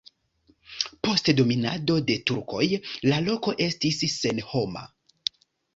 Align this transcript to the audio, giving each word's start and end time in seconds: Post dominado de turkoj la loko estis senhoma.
Post 1.07 1.29
dominado 1.41 1.99
de 2.09 2.17
turkoj 2.31 2.65
la 3.13 3.23
loko 3.29 3.55
estis 3.69 4.05
senhoma. 4.19 4.89